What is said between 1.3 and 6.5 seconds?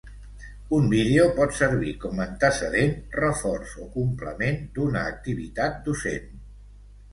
pot servir com antecedent, reforç o complement d'una activitat docent.